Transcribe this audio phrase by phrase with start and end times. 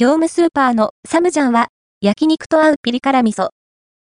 [0.00, 1.68] 業務スーパーのサムジャンは、
[2.00, 3.50] 焼肉と合うピリ辛味噌。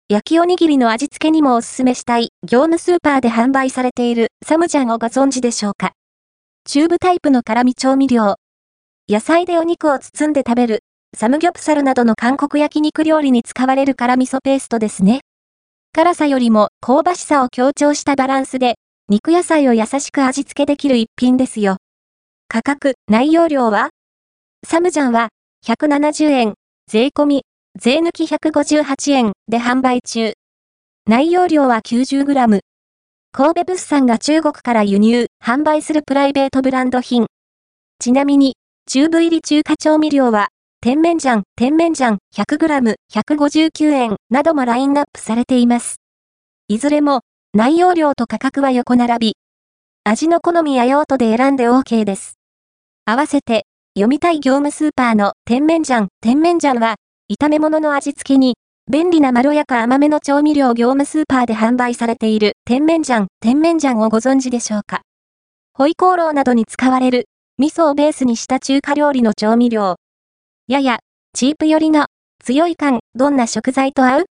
[0.10, 5.94] 焼きおにぎりの味付けにもおすすめしたい、業務スーパーで販売されているサムジャンをご存知でしょうか。
[6.66, 8.36] チューブタイプの辛味調味料。
[9.08, 10.80] 野菜でお肉を包んで食べる、
[11.16, 15.22] サムギョプサルなどの韓国焼肉料理に使われる辛味噌ペーストですね。
[15.94, 18.76] 辛さよりも香ばしさを強調したバランスで、
[19.08, 21.78] 肉野菜を優しく味付けできる一品ですよ。
[22.50, 23.92] 価格、内容量は
[24.66, 25.30] サムジャンは？
[25.68, 26.54] 170円、
[26.90, 27.44] 税込み、
[27.78, 30.32] 税抜き158円で販売中。
[31.06, 32.62] 内容量は 90g。
[33.34, 37.26] 神戸物産が中国から輸入、販売するプライベートブランド品。
[38.00, 40.48] ちなみに、チューブ入り中華調味料は、
[40.80, 45.98] 甜麺醤、甜麺醤 100g、159円などもラインナップされています。
[46.70, 49.36] いずれも、内容量と価格は横並び。
[50.06, 52.36] 味の好みや用途で選んで OK です。
[53.04, 53.66] 合わせて、
[53.98, 56.98] 読みたい業務スーパーの甜麺醤、甜麺醤は、
[57.34, 58.54] 炒め物の味付けに、
[58.92, 65.02] 便利なまろやか甘めの調味料業務スーパーで販売されている甜麺醤、甜麺醤をご存知でしょうか？
[65.74, 67.26] ホイコーローなどに使われる、
[67.58, 69.96] 味噌をベースにした中華料理の調味料。
[70.68, 71.00] やや、
[71.34, 72.06] チープ寄りの、
[72.46, 74.26] 強い感、どんな食材と合う？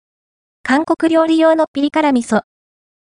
[0.64, 2.42] 韓国料理用のピリ辛味噌。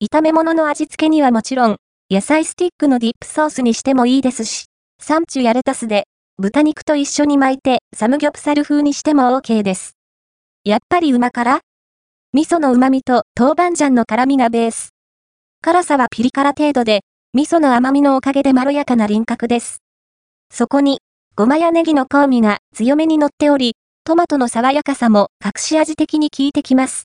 [0.02, 1.76] 炒め物の味付けにはもちろん、
[2.10, 4.64] 野菜スティックのディップソースにしてもいいですし、
[5.00, 6.08] サンチュやレタスで、
[6.42, 9.98] 豚肉と一緒に巻いてサムギョプサル風にしても OK です。
[10.64, 11.60] やっぱり旨辛？
[12.32, 14.94] 味噌の旨味と豆板醤の辛味がベース。
[15.60, 17.02] 辛さはピリ辛程度で、
[17.34, 19.82] 味噌の甘みのおかげでまろやかな輪郭です。
[20.50, 21.00] そこに、
[21.36, 23.74] ごまやネギの香味が強めに乗っており、
[24.04, 27.04] トマトの爽やかさも隠し味的に効いてきます。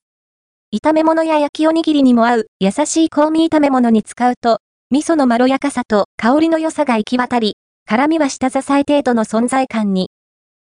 [0.74, 10.10] 炒め物や焼きおにぎりにも合う優しい香味炒め物に使うと、味噌のまろやかさと香りの良さが行き渡り、辛味は下支え程度の存在感に、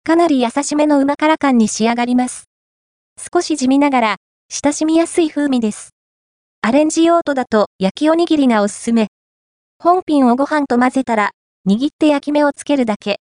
[0.03, 2.45] かなり優しめの旨辛感に仕上がります。
[3.19, 4.17] 少し地味ながら、
[4.49, 5.91] 親しみやすい風味です。
[6.63, 9.09] アレンジ用途だと焼きおにぎりがおすすめ。
[9.79, 11.33] 本品をご飯と混ぜたら、
[11.69, 13.21] 握って焼き目をつけるだけ。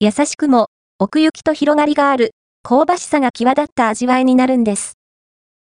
[0.00, 0.66] 優しくも、
[0.98, 2.32] 奥行きと広がりがある、
[2.62, 4.98] 香ばしさが際立った味わいになるんです。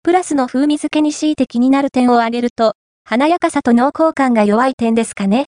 [0.03, 2.75] プラスの風味付けに強いて気になる点を挙げると、
[3.05, 5.47] 華やかさと濃厚感が弱い点ですかね。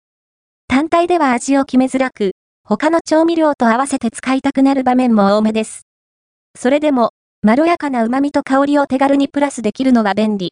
[0.73, 2.31] 単体では味を決めづらく、
[2.63, 5.83] 他の調味料と合わせて使いたくなる場面も多めです。
[6.57, 7.11] それでも、
[7.43, 10.51] まろやかな旨味と香りを手軽にプラスできるのが便利。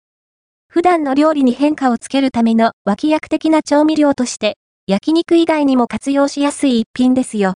[0.67, 7.49] 普段の料理に変化をつけるための脇役的な調味料として、焼肉以外にも活用しやすい一品ですよ。